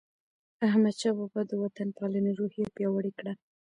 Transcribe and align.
احمدشاه 0.67 1.13
بابا 1.17 1.41
د 1.47 1.51
وطن 1.63 1.87
پالنې 1.97 2.31
روحیه 2.39 2.73
پیاوړې 2.75 3.11
کړه. 3.17 3.33